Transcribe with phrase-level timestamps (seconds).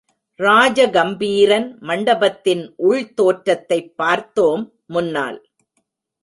[0.35, 5.39] ராஜ கம்பீரன் மண்டபத்தின் உள் தோற்றத்தைப் பார்த்தோம் முன்னால்.